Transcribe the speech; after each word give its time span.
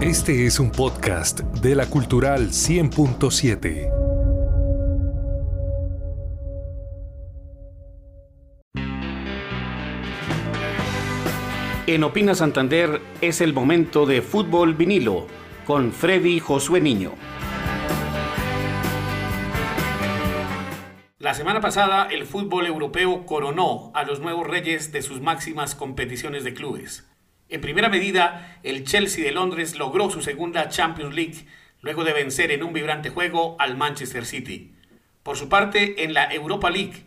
Este 0.00 0.46
es 0.46 0.58
un 0.58 0.70
podcast 0.70 1.40
de 1.40 1.74
la 1.74 1.84
Cultural 1.84 2.48
100.7. 2.48 3.92
En 11.86 12.02
Opina 12.02 12.34
Santander 12.34 13.02
es 13.20 13.42
el 13.42 13.52
momento 13.52 14.06
de 14.06 14.22
fútbol 14.22 14.72
vinilo 14.72 15.26
con 15.66 15.92
Freddy 15.92 16.40
Josué 16.40 16.80
Niño. 16.80 17.12
La 21.18 21.34
semana 21.34 21.60
pasada 21.60 22.08
el 22.10 22.24
fútbol 22.24 22.64
europeo 22.64 23.26
coronó 23.26 23.92
a 23.94 24.04
los 24.04 24.20
nuevos 24.20 24.46
reyes 24.46 24.92
de 24.92 25.02
sus 25.02 25.20
máximas 25.20 25.74
competiciones 25.74 26.42
de 26.44 26.54
clubes. 26.54 27.09
En 27.50 27.60
primera 27.60 27.88
medida, 27.88 28.58
el 28.62 28.84
Chelsea 28.84 29.24
de 29.24 29.32
Londres 29.32 29.76
logró 29.76 30.08
su 30.08 30.22
segunda 30.22 30.68
Champions 30.68 31.16
League 31.16 31.46
luego 31.82 32.04
de 32.04 32.12
vencer 32.12 32.52
en 32.52 32.62
un 32.62 32.72
vibrante 32.72 33.10
juego 33.10 33.56
al 33.58 33.76
Manchester 33.76 34.24
City. 34.24 34.72
Por 35.24 35.36
su 35.36 35.48
parte, 35.48 36.04
en 36.04 36.14
la 36.14 36.32
Europa 36.32 36.70
League, 36.70 37.04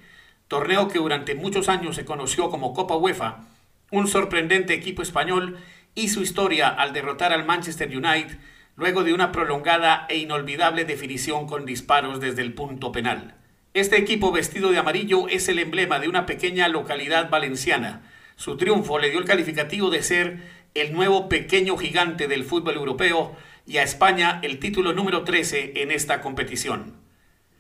torneo 0.49 0.89
que 0.89 0.99
durante 0.99 1.34
muchos 1.34 1.70
años 1.70 1.95
se 1.95 2.03
conoció 2.03 2.49
como 2.49 2.73
Copa 2.73 2.98
UEFA, 2.98 3.45
un 3.89 4.09
sorprendente 4.09 4.73
equipo 4.73 5.01
español 5.01 5.59
hizo 5.95 6.21
historia 6.21 6.67
al 6.67 6.91
derrotar 6.91 7.31
al 7.31 7.45
Manchester 7.45 7.87
United 7.87 8.37
luego 8.75 9.05
de 9.05 9.13
una 9.13 9.31
prolongada 9.31 10.05
e 10.09 10.17
inolvidable 10.17 10.84
definición 10.84 11.48
con 11.48 11.65
disparos 11.65 12.20
desde 12.20 12.41
el 12.41 12.53
punto 12.53 12.91
penal. 12.91 13.35
Este 13.73 13.98
equipo 13.98 14.34
vestido 14.34 14.71
de 14.71 14.79
amarillo 14.79 15.29
es 15.29 15.48
el 15.48 15.59
emblema 15.59 15.99
de 15.99 16.09
una 16.09 16.25
pequeña 16.25 16.67
localidad 16.67 17.29
valenciana, 17.29 18.01
su 18.35 18.57
triunfo 18.57 18.99
le 18.99 19.09
dio 19.09 19.19
el 19.19 19.25
calificativo 19.25 19.89
de 19.89 20.03
ser 20.03 20.63
el 20.73 20.93
nuevo 20.93 21.29
pequeño 21.29 21.77
gigante 21.77 22.27
del 22.27 22.43
fútbol 22.43 22.75
europeo 22.75 23.35
y 23.65 23.77
a 23.77 23.83
España 23.83 24.39
el 24.43 24.59
título 24.59 24.93
número 24.93 25.23
13 25.23 25.73
en 25.81 25.91
esta 25.91 26.21
competición. 26.21 26.95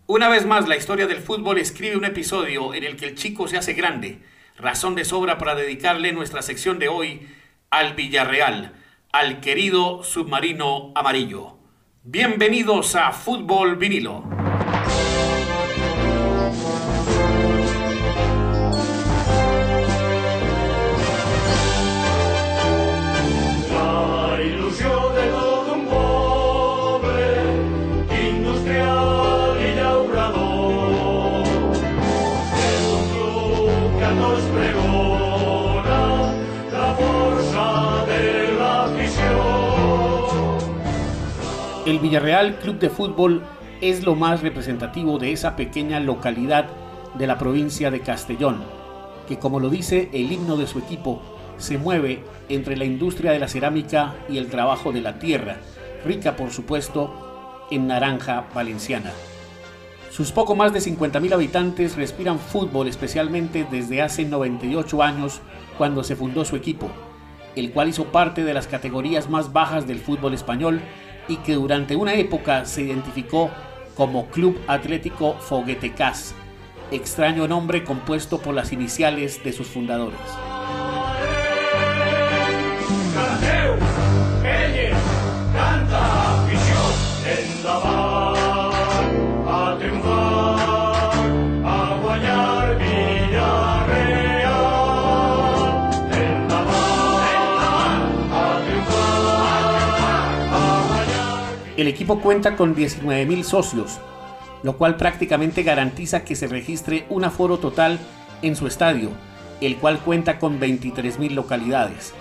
Una 0.05 0.27
vez 0.27 0.45
más, 0.45 0.67
la 0.67 0.75
historia 0.75 1.07
del 1.07 1.19
fútbol 1.19 1.57
escribe 1.59 1.95
un 1.95 2.05
episodio 2.05 2.73
en 2.73 2.83
el 2.83 2.97
que 2.97 3.05
el 3.05 3.15
chico 3.15 3.47
se 3.47 3.57
hace 3.57 3.73
grande, 3.73 4.19
razón 4.57 4.95
de 4.95 5.05
sobra 5.05 5.37
para 5.37 5.55
dedicarle 5.55 6.11
nuestra 6.11 6.41
sección 6.41 6.77
de 6.77 6.89
hoy 6.89 7.27
al 7.69 7.93
Villarreal, 7.93 8.73
al 9.11 9.39
querido 9.39 10.03
submarino 10.03 10.91
amarillo. 10.95 11.57
Bienvenidos 12.03 12.95
a 12.95 13.11
Fútbol 13.13 13.77
Vinilo. 13.77 14.42
El 41.93 41.99
Villarreal 41.99 42.55
Club 42.55 42.79
de 42.79 42.89
Fútbol 42.89 43.43
es 43.79 44.03
lo 44.03 44.15
más 44.15 44.41
representativo 44.41 45.19
de 45.19 45.31
esa 45.31 45.55
pequeña 45.55 45.99
localidad 45.99 46.65
de 47.13 47.27
la 47.27 47.37
provincia 47.37 47.91
de 47.91 47.99
Castellón, 47.99 48.63
que 49.27 49.37
como 49.37 49.59
lo 49.59 49.69
dice 49.69 50.09
el 50.11 50.31
himno 50.31 50.57
de 50.57 50.65
su 50.65 50.79
equipo, 50.79 51.21
se 51.59 51.77
mueve 51.77 52.23
entre 52.49 52.77
la 52.77 52.85
industria 52.85 53.31
de 53.31 53.37
la 53.37 53.47
cerámica 53.47 54.15
y 54.27 54.39
el 54.39 54.47
trabajo 54.47 54.91
de 54.91 55.01
la 55.01 55.19
tierra, 55.19 55.57
rica 56.03 56.35
por 56.35 56.49
supuesto 56.49 57.67
en 57.69 57.85
naranja 57.85 58.45
valenciana. 58.55 59.11
Sus 60.09 60.31
poco 60.31 60.55
más 60.55 60.73
de 60.73 60.79
50.000 60.79 61.31
habitantes 61.31 61.95
respiran 61.95 62.39
fútbol 62.39 62.87
especialmente 62.87 63.67
desde 63.69 64.01
hace 64.01 64.25
98 64.25 65.03
años 65.03 65.41
cuando 65.77 66.03
se 66.03 66.15
fundó 66.15 66.43
su 66.43 66.55
equipo, 66.55 66.89
el 67.55 67.71
cual 67.71 67.89
hizo 67.89 68.05
parte 68.05 68.43
de 68.43 68.55
las 68.55 68.65
categorías 68.65 69.29
más 69.29 69.53
bajas 69.53 69.85
del 69.85 69.99
fútbol 69.99 70.33
español 70.33 70.81
y 71.27 71.37
que 71.37 71.53
durante 71.53 71.95
una 71.95 72.13
época 72.13 72.65
se 72.65 72.83
identificó 72.83 73.49
como 73.95 74.27
Club 74.27 74.59
Atlético 74.67 75.33
Foguetecas, 75.39 76.33
extraño 76.91 77.47
nombre 77.47 77.83
compuesto 77.83 78.39
por 78.39 78.53
las 78.53 78.73
iniciales 78.73 79.43
de 79.43 79.53
sus 79.53 79.67
fundadores. 79.67 80.19
El 101.83 101.89
equipo 101.89 102.21
cuenta 102.21 102.55
con 102.55 102.77
19.000 102.77 103.43
socios, 103.43 103.99
lo 104.63 104.77
cual 104.77 104.95
prácticamente 104.95 105.63
garantiza 105.63 106.23
que 106.23 106.33
se 106.33 106.47
registre 106.47 107.05
un 107.09 107.25
aforo 107.25 107.59
total 107.59 107.99
en 108.41 108.55
su 108.55 108.67
estadio, 108.67 109.09
el 109.59 109.75
cual 109.75 109.99
cuenta 109.99 110.39
con 110.39 110.61
23.000 110.61 111.31
localidades. 111.31 112.13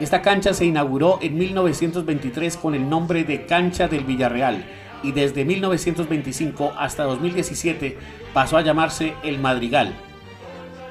Esta 0.00 0.22
cancha 0.22 0.54
se 0.54 0.64
inauguró 0.64 1.20
en 1.22 1.38
1923 1.38 2.56
con 2.56 2.74
el 2.74 2.90
nombre 2.90 3.22
de 3.22 3.46
Cancha 3.46 3.86
del 3.86 4.02
Villarreal 4.02 4.64
y 5.04 5.12
desde 5.12 5.44
1925 5.44 6.72
hasta 6.76 7.04
2017 7.04 7.96
pasó 8.34 8.56
a 8.56 8.62
llamarse 8.62 9.14
El 9.22 9.38
Madrigal. 9.38 9.94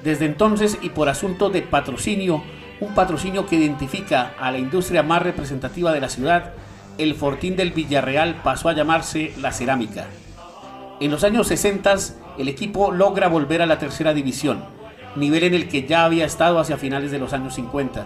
Desde 0.06 0.24
entonces 0.24 0.78
y 0.82 0.92
por 0.92 1.10
asunto 1.10 1.50
de 1.50 1.64
patrocinio, 1.64 2.42
un 2.80 2.96
patrocinio 2.96 3.46
que 3.46 3.58
identifica 3.58 4.36
a 4.40 4.52
la 4.52 4.58
industria 4.58 5.04
más 5.04 5.22
representativa 5.22 5.92
de 5.92 6.00
la 6.00 6.08
ciudad, 6.08 6.54
el 6.98 7.16
Fortín 7.16 7.56
del 7.56 7.72
Villarreal 7.72 8.42
pasó 8.44 8.70
a 8.70 8.74
llamarse 8.74 9.34
La 9.40 9.52
Cerámica. 9.52 10.08
En 11.00 11.12
los 11.12 11.24
años 11.24 11.48
60 11.48 11.96
el 12.38 12.48
equipo 12.48 12.92
logra 12.92 13.28
volver 13.28 13.62
a 13.62 13.66
la 13.66 13.80
tercera 13.80 14.14
división, 14.14 14.64
nivel 15.16 15.44
en 15.44 15.54
el 15.54 15.68
que 15.68 15.86
ya 15.86 16.06
había 16.06 16.26
estado 16.26 16.60
hacia 16.60 16.78
finales 16.78 17.12
de 17.12 17.20
los 17.20 17.34
años 17.34 17.56
50. 17.56 18.06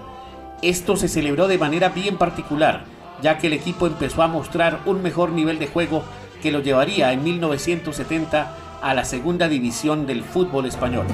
Esto 0.61 0.95
se 0.95 1.07
celebró 1.07 1.47
de 1.47 1.57
manera 1.57 1.89
bien 1.89 2.17
particular, 2.17 2.83
ya 3.22 3.38
que 3.38 3.47
el 3.47 3.53
equipo 3.53 3.88
empezó 3.88 4.23
a 4.23 4.27
mostrar 4.27 4.79
un 4.85 5.01
mejor 5.01 5.31
nivel 5.31 5.59
de 5.59 5.67
juego 5.67 6.03
que 6.41 6.51
lo 6.51 6.61
llevaría 6.61 7.11
en 7.11 7.23
1970 7.23 8.56
a 8.81 8.94
la 8.94 9.06
segunda 9.06 9.47
división 9.47 10.06
del 10.06 10.23
fútbol 10.23 10.66
español. 10.66 11.06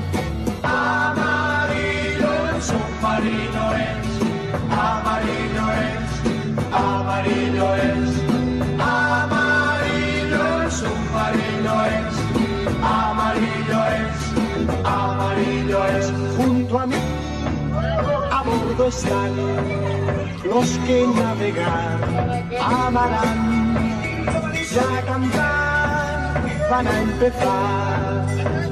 Amarillo 0.64 2.30
es, 7.78 8.12
amarillo 8.80 9.76
es, 10.66 10.84
amarillo 10.84 11.76
es, 11.86 12.06
amarillo 12.84 13.80
es, 14.00 14.18
amarillo 14.84 15.86
es. 15.86 16.06
Junto 16.38 16.80
a 16.80 16.88
mí, 16.88 16.96
a 18.32 18.44
bordo 18.44 18.88
están 18.88 19.32
los 20.44 20.70
que 20.86 21.08
navegar 21.08 22.00
amarán. 22.62 23.66
Ya 24.74 25.02
cantar 25.06 26.42
van 26.70 26.88
a 26.88 27.02
empezar. 27.02 28.65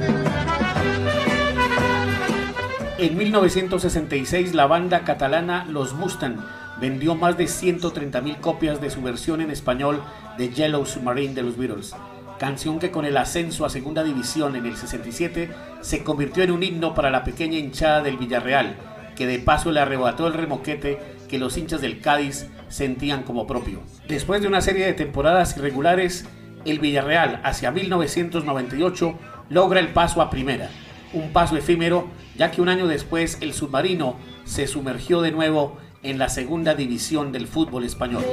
En 3.04 3.18
1966 3.18 4.54
la 4.54 4.66
banda 4.66 5.04
catalana 5.04 5.66
Los 5.68 5.92
Mustang 5.92 6.38
vendió 6.80 7.14
más 7.14 7.36
de 7.36 7.44
130.000 7.44 8.40
copias 8.40 8.80
de 8.80 8.88
su 8.88 9.02
versión 9.02 9.42
en 9.42 9.50
español 9.50 10.02
de 10.38 10.48
Yellow 10.48 10.86
Submarine 10.86 11.34
de 11.34 11.42
los 11.42 11.58
Beatles, 11.58 11.94
canción 12.38 12.78
que 12.78 12.90
con 12.90 13.04
el 13.04 13.18
ascenso 13.18 13.66
a 13.66 13.68
segunda 13.68 14.02
división 14.02 14.56
en 14.56 14.64
el 14.64 14.78
67 14.78 15.50
se 15.82 16.02
convirtió 16.02 16.44
en 16.44 16.52
un 16.52 16.62
himno 16.62 16.94
para 16.94 17.10
la 17.10 17.24
pequeña 17.24 17.58
hinchada 17.58 18.00
del 18.00 18.16
Villarreal, 18.16 18.74
que 19.14 19.26
de 19.26 19.38
paso 19.38 19.70
le 19.70 19.80
arrebató 19.80 20.26
el 20.26 20.32
remoquete 20.32 20.98
que 21.28 21.38
los 21.38 21.58
hinchas 21.58 21.82
del 21.82 22.00
Cádiz 22.00 22.46
sentían 22.70 23.22
como 23.24 23.46
propio. 23.46 23.82
Después 24.08 24.40
de 24.40 24.48
una 24.48 24.62
serie 24.62 24.86
de 24.86 24.94
temporadas 24.94 25.58
irregulares, 25.58 26.24
el 26.64 26.78
Villarreal 26.78 27.42
hacia 27.44 27.70
1998 27.70 29.18
logra 29.50 29.80
el 29.80 29.88
paso 29.88 30.22
a 30.22 30.30
primera, 30.30 30.70
un 31.14 31.32
paso 31.32 31.56
efímero 31.56 32.08
ya 32.36 32.50
que 32.50 32.60
un 32.60 32.68
año 32.68 32.86
después 32.86 33.38
el 33.40 33.54
submarino 33.54 34.16
se 34.44 34.66
sumergió 34.66 35.22
de 35.22 35.32
nuevo 35.32 35.78
en 36.02 36.18
la 36.18 36.28
segunda 36.28 36.74
división 36.74 37.32
del 37.32 37.46
fútbol 37.46 37.84
español. 37.84 38.24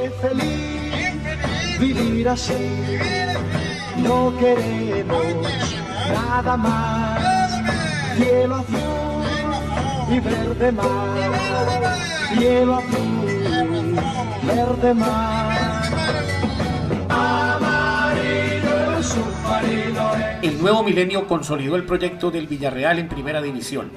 Vivir 1.80 2.28
así, 2.28 2.54
no 3.98 4.34
queremos 4.38 5.24
nada 6.12 6.58
más. 6.58 7.22
Cielo 8.18 8.56
azul 8.56 10.14
y 10.14 10.20
verde 10.20 10.72
mar, 10.74 11.32
cielo 12.38 12.76
azul 12.76 13.96
verde 14.44 14.94
mar. 14.94 15.51
El 20.42 20.60
nuevo 20.60 20.82
milenio 20.82 21.28
consolidó 21.28 21.76
el 21.76 21.84
proyecto 21.84 22.32
del 22.32 22.48
Villarreal 22.48 22.98
en 22.98 23.08
primera 23.08 23.44
división. 23.44 23.92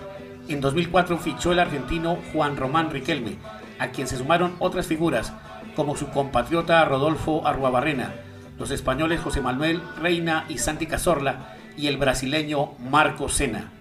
En 0.46 0.60
2004 0.60 1.16
fichó 1.16 1.52
el 1.52 1.58
argentino 1.58 2.18
Juan 2.34 2.58
Román 2.58 2.90
Riquelme, 2.90 3.38
a 3.78 3.88
quien 3.88 4.06
se 4.06 4.18
sumaron 4.18 4.54
otras 4.58 4.86
figuras 4.86 5.32
como 5.74 5.96
su 5.96 6.10
compatriota 6.10 6.84
Rodolfo 6.84 7.46
Arruabarrena, 7.46 8.12
los 8.58 8.70
españoles 8.70 9.20
José 9.20 9.40
Manuel 9.40 9.80
Reina 9.98 10.44
y 10.50 10.58
Santi 10.58 10.86
Cazorla 10.86 11.56
y 11.78 11.86
el 11.86 11.96
brasileño 11.96 12.72
Marco 12.90 13.30
Sena. 13.30 13.72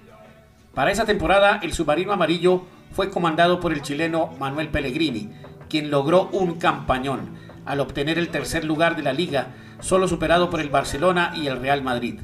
Para 0.74 0.92
esa 0.92 1.04
temporada, 1.04 1.60
el 1.63 1.74
submarino 1.74 2.13
amarillo 2.13 2.63
fue 2.94 3.10
comandado 3.10 3.60
por 3.60 3.74
el 3.74 3.81
chileno 3.81 4.33
Manuel 4.39 4.69
Pellegrini, 4.69 5.31
quien 5.68 5.92
logró 5.92 6.30
un 6.31 6.60
campañón 6.60 7.38
al 7.65 7.81
obtener 7.81 8.18
el 8.18 8.30
tercer 8.30 8.63
lugar 8.63 8.95
de 8.95 9.04
la 9.04 9.12
liga, 9.12 9.48
solo 9.84 10.08
superado 10.08 10.50
por 10.50 10.62
el 10.62 10.70
Barcelona 10.70 11.34
y 11.36 11.48
el 11.48 11.60
Real 11.60 11.84
Madrid. 11.84 12.20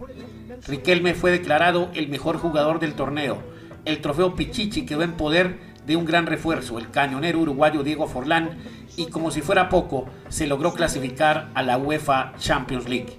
Riquelme 0.66 1.14
fue 1.14 1.32
declarado 1.32 1.90
el 1.94 2.08
mejor 2.08 2.38
jugador 2.38 2.80
del 2.80 2.94
torneo. 2.94 3.44
El 3.86 4.00
trofeo 4.00 4.36
Pichichi 4.36 4.86
quedó 4.86 5.04
en 5.04 5.14
poder 5.14 5.60
de 5.86 5.96
un 5.96 6.06
gran 6.06 6.26
refuerzo, 6.26 6.80
el 6.80 6.90
cañonero 6.90 7.40
uruguayo 7.40 7.84
Diego 7.84 8.08
Forlán, 8.08 8.58
y 8.96 9.08
como 9.08 9.30
si 9.30 9.42
fuera 9.42 9.70
poco, 9.70 10.08
se 10.30 10.48
logró 10.48 10.74
clasificar 10.74 11.50
a 11.54 11.62
la 11.62 11.78
UEFA 11.78 12.34
Champions 12.40 12.88
League. 12.88 13.18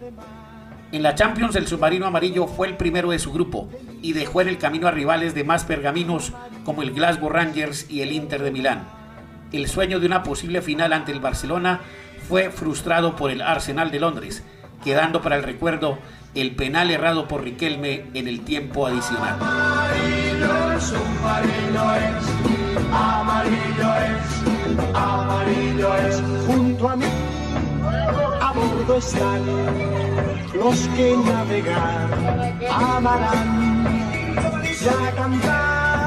En 0.92 1.02
la 1.02 1.14
Champions 1.14 1.54
el 1.56 1.66
submarino 1.66 2.06
amarillo 2.06 2.46
fue 2.46 2.66
el 2.66 2.76
primero 2.76 3.10
de 3.10 3.18
su 3.18 3.32
grupo 3.32 3.68
y 4.02 4.12
dejó 4.14 4.40
en 4.40 4.48
el 4.48 4.58
camino 4.58 4.88
a 4.88 4.90
rivales 4.90 5.34
de 5.34 5.44
más 5.44 5.64
pergaminos 5.64 6.32
como 6.64 6.82
el 6.82 6.92
Glasgow 6.92 7.28
Rangers 7.28 7.90
y 7.90 8.00
el 8.00 8.12
Inter 8.12 8.42
de 8.42 8.50
Milán. 8.50 8.99
El 9.52 9.68
sueño 9.68 9.98
de 10.00 10.06
una 10.06 10.22
posible 10.22 10.62
final 10.62 10.92
ante 10.92 11.12
el 11.12 11.20
Barcelona 11.20 11.80
fue 12.28 12.50
frustrado 12.50 13.16
por 13.16 13.30
el 13.30 13.42
Arsenal 13.42 13.90
de 13.90 14.00
Londres, 14.00 14.44
quedando 14.84 15.20
para 15.20 15.36
el 15.36 15.42
recuerdo 15.42 15.98
el 16.34 16.54
penal 16.54 16.90
errado 16.90 17.26
por 17.26 17.42
Riquelme 17.42 18.04
en 18.14 18.28
el 18.28 18.42
tiempo 18.42 18.86
adicional. 18.86 19.38
Amarillo 19.40 20.76
es, 20.76 20.94
amarillo 22.92 23.96
es, 23.96 24.94
amarillo 24.94 25.96
es, 25.96 26.22
junto 26.46 26.88
a 26.88 26.96
mí, 26.96 27.06
a 28.40 28.52
bordo 28.52 28.98
están 28.98 29.44
los 30.54 30.78
que 30.88 31.16
navegar 31.16 32.08
amarán, 32.70 33.84
ya 34.80 35.12
cantar 35.16 36.00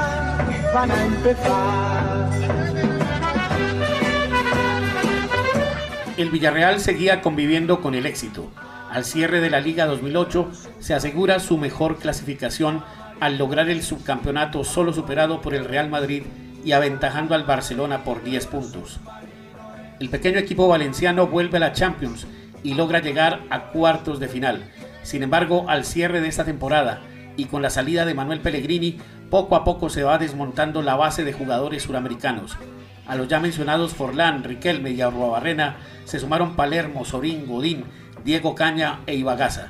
van 0.74 0.90
a 0.90 1.04
empezar. 1.04 2.63
El 6.16 6.30
Villarreal 6.30 6.78
seguía 6.78 7.20
conviviendo 7.22 7.80
con 7.80 7.96
el 7.96 8.06
éxito. 8.06 8.48
Al 8.88 9.04
cierre 9.04 9.40
de 9.40 9.50
la 9.50 9.60
Liga 9.60 9.86
2008 9.86 10.48
se 10.78 10.94
asegura 10.94 11.40
su 11.40 11.58
mejor 11.58 11.98
clasificación 11.98 12.84
al 13.18 13.36
lograr 13.36 13.68
el 13.68 13.82
subcampeonato 13.82 14.62
solo 14.62 14.92
superado 14.92 15.40
por 15.40 15.54
el 15.54 15.64
Real 15.64 15.90
Madrid 15.90 16.22
y 16.64 16.70
aventajando 16.70 17.34
al 17.34 17.42
Barcelona 17.42 18.04
por 18.04 18.22
10 18.22 18.46
puntos. 18.46 19.00
El 19.98 20.08
pequeño 20.08 20.38
equipo 20.38 20.68
valenciano 20.68 21.26
vuelve 21.26 21.56
a 21.56 21.60
la 21.60 21.72
Champions 21.72 22.28
y 22.62 22.74
logra 22.74 23.00
llegar 23.00 23.40
a 23.50 23.70
cuartos 23.70 24.20
de 24.20 24.28
final. 24.28 24.70
Sin 25.02 25.24
embargo, 25.24 25.64
al 25.68 25.84
cierre 25.84 26.20
de 26.20 26.28
esta 26.28 26.44
temporada 26.44 27.00
y 27.36 27.46
con 27.46 27.60
la 27.60 27.70
salida 27.70 28.04
de 28.04 28.14
Manuel 28.14 28.40
Pellegrini, 28.40 28.98
poco 29.30 29.56
a 29.56 29.64
poco 29.64 29.90
se 29.90 30.04
va 30.04 30.18
desmontando 30.18 30.80
la 30.80 30.94
base 30.94 31.24
de 31.24 31.32
jugadores 31.32 31.82
suramericanos. 31.82 32.56
A 33.06 33.16
los 33.16 33.28
ya 33.28 33.40
mencionados 33.40 33.94
Forlán, 33.94 34.44
Riquelme 34.44 34.90
y 34.90 35.00
Arruabarrena 35.00 35.76
se 36.04 36.18
sumaron 36.18 36.56
Palermo, 36.56 37.04
Sorín, 37.04 37.46
Godín, 37.46 37.84
Diego 38.24 38.54
Caña 38.54 39.00
e 39.06 39.14
Ibagaza. 39.14 39.68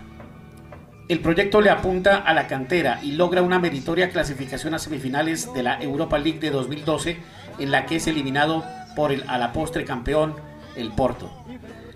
El 1.09 1.21
proyecto 1.21 1.61
le 1.61 1.69
apunta 1.69 2.17
a 2.17 2.33
la 2.33 2.47
cantera 2.47 3.01
y 3.03 3.13
logra 3.13 3.43
una 3.43 3.59
meritoria 3.59 4.11
clasificación 4.11 4.73
a 4.73 4.79
semifinales 4.79 5.53
de 5.53 5.63
la 5.63 5.79
Europa 5.83 6.19
League 6.19 6.39
de 6.39 6.51
2012, 6.51 7.19
en 7.59 7.71
la 7.71 7.85
que 7.85 7.97
es 7.97 8.07
eliminado 8.07 8.65
por 8.97 9.13
el 9.13 9.25
a 9.29 9.37
la 9.37 9.53
postre 9.53 9.85
campeón, 9.85 10.35
el 10.77 10.93
Porto. 10.93 11.31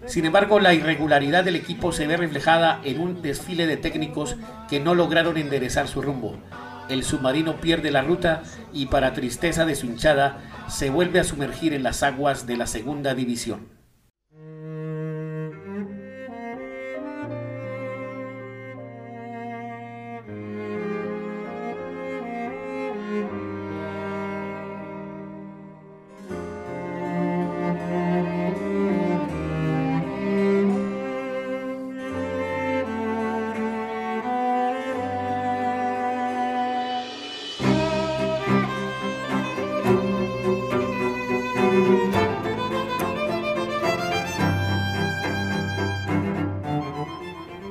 Sin 0.07 0.25
embargo, 0.25 0.61
la 0.61 0.75
irregularidad 0.75 1.45
del 1.45 1.57
equipo 1.57 1.93
se 1.93 2.07
ve 2.07 2.17
reflejada 2.17 2.81
en 2.85 3.01
un 3.01 3.23
desfile 3.23 3.67
de 3.67 3.77
técnicos 3.77 4.37
que 4.69 4.81
no 4.81 4.95
lograron 4.95 5.37
enderezar 5.37 5.89
su 5.89 6.03
rumbo. 6.03 6.37
El 6.89 7.05
submarino 7.05 7.61
pierde 7.61 7.91
la 7.91 8.03
ruta 8.03 8.43
y, 8.73 8.87
para 8.87 9.13
tristeza 9.13 9.65
de 9.67 9.75
su 9.75 9.87
hinchada, 9.87 10.39
se 10.69 10.91
vuelve 10.91 11.21
a 11.21 11.25
sumergir 11.25 11.73
en 11.75 11.83
las 11.83 12.03
aguas 12.03 12.47
de 12.47 12.57
la 12.57 12.67
segunda 12.67 13.15
división. 13.15 13.78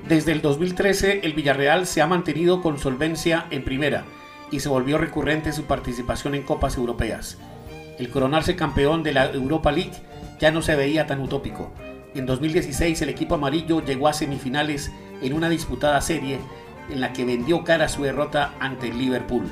Desde 0.07 0.31
el 0.31 0.41
2013 0.41 1.19
el 1.23 1.33
Villarreal 1.33 1.85
se 1.85 2.01
ha 2.01 2.07
mantenido 2.07 2.61
con 2.61 2.79
solvencia 2.79 3.45
en 3.49 3.65
primera 3.65 4.05
y 4.51 4.61
se 4.61 4.69
volvió 4.69 4.97
recurrente 4.97 5.51
su 5.51 5.65
participación 5.65 6.33
en 6.33 6.43
copas 6.43 6.77
europeas. 6.77 7.37
El 7.99 8.09
coronarse 8.09 8.55
campeón 8.55 9.03
de 9.03 9.11
la 9.11 9.25
Europa 9.25 9.69
League 9.69 9.91
ya 10.39 10.49
no 10.49 10.61
se 10.61 10.77
veía 10.77 11.07
tan 11.07 11.19
utópico. 11.19 11.73
En 12.15 12.25
2016 12.25 13.01
el 13.01 13.09
equipo 13.09 13.35
amarillo 13.35 13.83
llegó 13.83 14.07
a 14.07 14.13
semifinales 14.13 14.93
en 15.21 15.33
una 15.33 15.49
disputada 15.49 15.99
serie 15.99 16.39
en 16.89 17.01
la 17.01 17.11
que 17.11 17.25
vendió 17.25 17.65
cara 17.65 17.89
su 17.89 18.03
derrota 18.03 18.53
ante 18.61 18.87
el 18.87 18.97
Liverpool. 18.97 19.51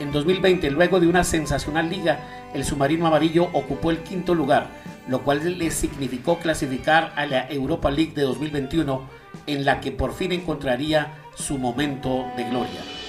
En 0.00 0.10
2020, 0.10 0.68
luego 0.72 0.98
de 0.98 1.06
una 1.06 1.22
sensacional 1.22 1.88
liga, 1.88 2.50
el 2.54 2.64
submarino 2.64 3.06
amarillo 3.06 3.44
ocupó 3.52 3.92
el 3.92 3.98
quinto 3.98 4.34
lugar, 4.34 4.66
lo 5.06 5.22
cual 5.22 5.58
le 5.58 5.70
significó 5.70 6.40
clasificar 6.40 7.12
a 7.14 7.24
la 7.26 7.48
Europa 7.48 7.88
League 7.92 8.14
de 8.16 8.22
2021 8.22 9.19
en 9.46 9.64
la 9.64 9.80
que 9.80 9.92
por 9.92 10.14
fin 10.14 10.32
encontraría 10.32 11.14
su 11.34 11.58
momento 11.58 12.26
de 12.36 12.44
gloria. 12.44 12.99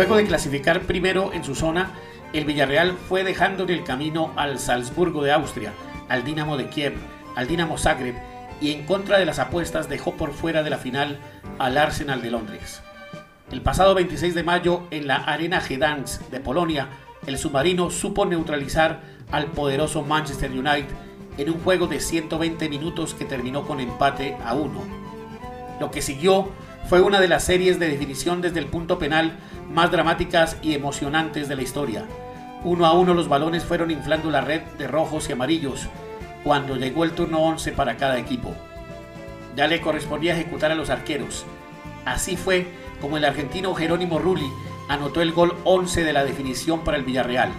Luego 0.00 0.16
de 0.16 0.24
clasificar 0.24 0.80
primero 0.84 1.34
en 1.34 1.44
su 1.44 1.54
zona, 1.54 1.90
el 2.32 2.46
Villarreal 2.46 2.96
fue 3.06 3.22
dejando 3.22 3.64
en 3.64 3.68
el 3.68 3.84
camino 3.84 4.32
al 4.34 4.58
Salzburgo 4.58 5.22
de 5.22 5.30
Austria, 5.30 5.74
al 6.08 6.24
Dinamo 6.24 6.56
de 6.56 6.70
Kiev, 6.70 6.94
al 7.36 7.46
Dinamo 7.46 7.76
Zagreb 7.76 8.14
y 8.62 8.72
en 8.72 8.86
contra 8.86 9.18
de 9.18 9.26
las 9.26 9.38
apuestas 9.38 9.90
dejó 9.90 10.14
por 10.14 10.32
fuera 10.32 10.62
de 10.62 10.70
la 10.70 10.78
final 10.78 11.18
al 11.58 11.76
Arsenal 11.76 12.22
de 12.22 12.30
Londres. 12.30 12.80
El 13.52 13.60
pasado 13.60 13.94
26 13.94 14.34
de 14.34 14.42
mayo 14.42 14.84
en 14.90 15.06
la 15.06 15.16
Arena 15.16 15.60
Gdansk 15.60 16.30
de 16.30 16.40
Polonia, 16.40 16.88
el 17.26 17.36
submarino 17.36 17.90
supo 17.90 18.24
neutralizar 18.24 19.02
al 19.30 19.48
poderoso 19.48 20.00
Manchester 20.00 20.50
United 20.50 20.94
en 21.36 21.50
un 21.50 21.60
juego 21.60 21.88
de 21.88 22.00
120 22.00 22.70
minutos 22.70 23.12
que 23.12 23.26
terminó 23.26 23.66
con 23.66 23.80
empate 23.80 24.34
a 24.46 24.54
1. 24.54 24.80
Lo 25.78 25.90
que 25.90 26.00
siguió 26.00 26.48
fue 26.90 27.00
una 27.00 27.20
de 27.20 27.28
las 27.28 27.44
series 27.44 27.78
de 27.78 27.88
definición 27.88 28.40
desde 28.40 28.58
el 28.58 28.66
punto 28.66 28.98
penal 28.98 29.38
más 29.72 29.92
dramáticas 29.92 30.56
y 30.60 30.74
emocionantes 30.74 31.48
de 31.48 31.54
la 31.54 31.62
historia. 31.62 32.04
Uno 32.64 32.84
a 32.84 32.94
uno 32.94 33.14
los 33.14 33.28
balones 33.28 33.62
fueron 33.62 33.92
inflando 33.92 34.28
la 34.28 34.40
red 34.40 34.62
de 34.76 34.88
rojos 34.88 35.28
y 35.28 35.32
amarillos 35.32 35.86
cuando 36.42 36.74
llegó 36.74 37.04
el 37.04 37.12
turno 37.12 37.42
11 37.42 37.70
para 37.74 37.96
cada 37.96 38.18
equipo. 38.18 38.52
Ya 39.54 39.68
le 39.68 39.80
correspondía 39.80 40.34
ejecutar 40.34 40.72
a 40.72 40.74
los 40.74 40.90
arqueros. 40.90 41.46
Así 42.04 42.36
fue 42.36 42.66
como 43.00 43.18
el 43.18 43.24
argentino 43.24 43.72
Jerónimo 43.72 44.18
Rulli 44.18 44.50
anotó 44.88 45.22
el 45.22 45.30
gol 45.30 45.56
11 45.62 46.02
de 46.02 46.12
la 46.12 46.24
definición 46.24 46.82
para 46.82 46.96
el 46.96 47.04
Villarreal. 47.04 47.52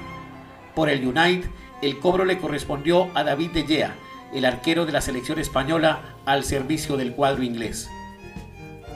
Por 0.75 0.89
el 0.89 1.07
United, 1.07 1.49
el 1.81 1.99
cobro 1.99 2.25
le 2.25 2.37
correspondió 2.37 3.09
a 3.13 3.23
David 3.23 3.51
De 3.51 3.63
Gea, 3.63 3.95
el 4.33 4.43
arquero 4.43 4.85
de 4.85 4.91
la 4.91 4.99
selección 4.99 5.39
española 5.39 6.17
al 6.25 6.43
servicio 6.43 6.97
del 6.97 7.13
cuadro 7.13 7.43
inglés. 7.43 7.89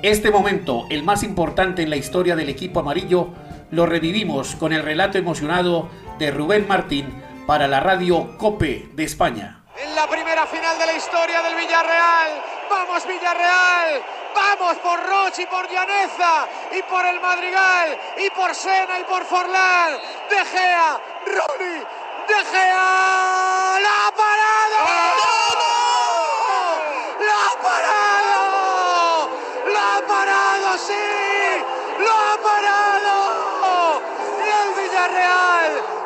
Este 0.06 0.30
momento, 0.30 0.86
el 0.92 1.02
más 1.02 1.24
importante 1.24 1.82
en 1.82 1.90
la 1.90 1.96
historia 1.96 2.36
del 2.36 2.48
equipo 2.48 2.80
amarillo, 2.80 3.30
lo 3.72 3.88
revivimos 3.88 4.56
con 4.56 4.72
el 4.72 4.84
relato 4.84 5.18
emocionado 5.18 5.90
de 6.20 6.30
Rubén 6.30 6.68
Martín 6.68 7.08
para 7.48 7.68
la 7.68 7.80
radio 7.80 8.38
Cope 8.38 8.88
de 8.94 9.04
España. 9.04 9.64
En 9.76 9.96
la 9.96 10.08
primera 10.08 10.46
final 10.46 10.78
de 10.78 10.86
la 10.86 10.94
historia 10.94 11.42
del 11.42 11.56
Villarreal, 11.56 12.40
vamos 12.70 13.02
Villarreal, 13.08 14.04
vamos 14.36 14.78
por 14.78 15.00
Roche 15.10 15.42
y 15.42 15.48
por 15.48 15.68
Llaneza 15.72 16.50
y 16.78 16.84
por 16.84 17.04
el 17.04 17.20
Madrigal 17.20 17.98
y 18.24 18.30
por 18.30 18.54
Sena 18.54 19.00
y 19.00 19.04
por 19.06 19.26
Forlán, 19.26 19.94
De 20.30 20.46
Gea, 20.46 21.02
Rooney, 21.26 21.80
De 22.28 22.46
Gea, 22.52 23.80
la 23.82 24.15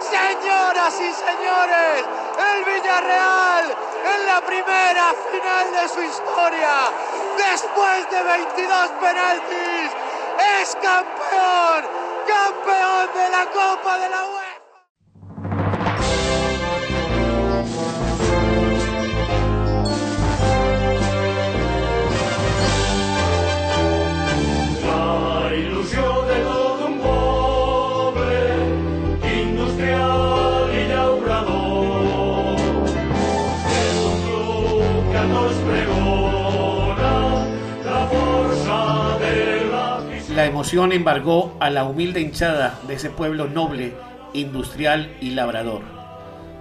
señoras 0.10 0.94
y 1.00 1.13
señores, 1.13 2.06
el 2.54 2.66
Villarreal 2.66 3.75
en 4.16 4.25
la 4.25 4.42
primera 4.42 5.13
final 5.32 5.72
de 5.72 5.88
su 5.89 6.01
historia, 6.01 6.89
después 7.38 8.10
de 8.10 8.24
22 8.24 8.89
penaltis, 9.01 9.92
es 10.62 10.75
campeón, 10.82 11.86
campeón 12.28 13.10
de 13.13 13.30
la 13.30 13.46
Copa 13.48 13.98
de 14.00 14.10
la 14.10 14.38
emoción 40.60 40.92
embargó 40.92 41.56
a 41.62 41.70
la 41.70 41.86
humilde 41.86 42.20
hinchada 42.20 42.78
de 42.86 42.96
ese 42.96 43.10
pueblo 43.10 43.48
noble, 43.48 43.94
industrial 44.34 45.10
y 45.22 45.30
labrador. 45.30 45.84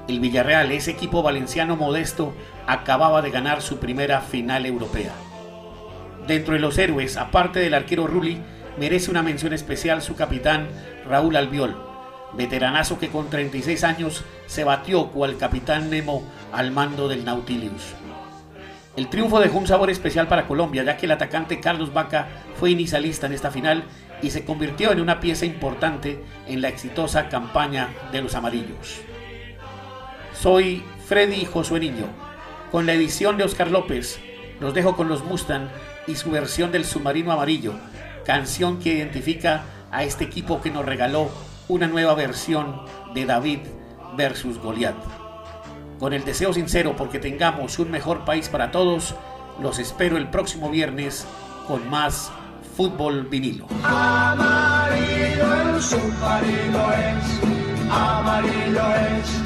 El 0.06 0.20
Villarreal, 0.20 0.70
ese 0.70 0.92
equipo 0.92 1.20
valenciano 1.20 1.74
modesto, 1.74 2.32
acababa 2.68 3.22
de 3.22 3.32
ganar 3.32 3.60
su 3.60 3.78
primera 3.78 4.20
final 4.20 4.66
europea. 4.66 5.10
Dentro 6.28 6.54
de 6.54 6.60
los 6.60 6.78
héroes, 6.78 7.16
aparte 7.16 7.58
del 7.58 7.74
arquero 7.74 8.06
Rulli, 8.06 8.38
merece 8.78 9.10
una 9.10 9.24
mención 9.24 9.52
especial 9.52 10.00
su 10.00 10.14
capitán 10.14 10.68
Raúl 11.04 11.34
Albiol, 11.34 11.76
veteranazo 12.34 13.00
que 13.00 13.08
con 13.08 13.28
36 13.28 13.82
años 13.82 14.22
se 14.46 14.62
batió 14.62 15.08
cual 15.08 15.38
capitán 15.38 15.90
Nemo 15.90 16.22
al 16.52 16.70
mando 16.70 17.08
del 17.08 17.24
Nautilus. 17.24 17.96
El 18.98 19.06
triunfo 19.10 19.38
dejó 19.38 19.58
un 19.58 19.68
sabor 19.68 19.90
especial 19.90 20.26
para 20.26 20.48
Colombia, 20.48 20.82
ya 20.82 20.96
que 20.96 21.06
el 21.06 21.12
atacante 21.12 21.60
Carlos 21.60 21.94
Vaca 21.94 22.26
fue 22.56 22.72
inicialista 22.72 23.28
en 23.28 23.32
esta 23.32 23.52
final 23.52 23.84
y 24.22 24.30
se 24.30 24.44
convirtió 24.44 24.90
en 24.90 25.00
una 25.00 25.20
pieza 25.20 25.46
importante 25.46 26.20
en 26.48 26.60
la 26.60 26.68
exitosa 26.68 27.28
campaña 27.28 27.90
de 28.10 28.22
los 28.22 28.34
amarillos. 28.34 29.02
Soy 30.34 30.82
Freddy 31.06 31.44
Josué 31.44 31.78
Niño. 31.78 32.06
Con 32.72 32.86
la 32.86 32.92
edición 32.92 33.36
de 33.36 33.44
Oscar 33.44 33.70
López, 33.70 34.18
los 34.58 34.74
dejo 34.74 34.96
con 34.96 35.08
los 35.08 35.22
Mustang 35.22 35.68
y 36.08 36.16
su 36.16 36.32
versión 36.32 36.72
del 36.72 36.84
Submarino 36.84 37.30
Amarillo, 37.30 37.74
canción 38.26 38.80
que 38.80 38.94
identifica 38.94 39.62
a 39.92 40.02
este 40.02 40.24
equipo 40.24 40.60
que 40.60 40.72
nos 40.72 40.84
regaló 40.84 41.30
una 41.68 41.86
nueva 41.86 42.14
versión 42.16 42.80
de 43.14 43.26
David 43.26 43.60
versus 44.16 44.58
Goliat. 44.58 44.96
Con 45.98 46.12
el 46.12 46.24
deseo 46.24 46.52
sincero 46.52 46.94
porque 46.96 47.18
tengamos 47.18 47.78
un 47.78 47.90
mejor 47.90 48.24
país 48.24 48.48
para 48.48 48.70
todos, 48.70 49.14
los 49.60 49.78
espero 49.78 50.16
el 50.16 50.28
próximo 50.28 50.70
viernes 50.70 51.26
con 51.66 51.90
más 51.90 52.30
fútbol 52.76 53.24
vinilo. 53.24 53.66
Amarillo 53.82 55.54
es, 55.76 55.92
amarillo 57.92 58.92
es, 58.94 59.42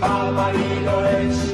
amarillo 0.00 1.06
es, 1.06 1.45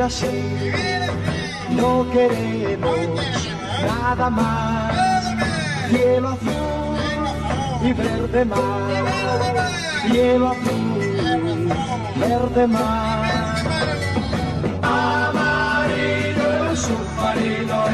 así. 0.00 0.72
No 1.70 2.06
queremos 2.10 2.98
nada 3.86 4.30
más. 4.30 5.24
Cielo 5.88 6.28
azul 6.28 7.88
y 7.88 7.92
verde 7.92 8.44
mar. 8.44 9.04
Cielo 10.10 10.48
azul, 10.48 11.72
verde 12.16 12.66
mar. 12.66 13.64
Amarillo 14.82 16.76
submarino 16.76 17.85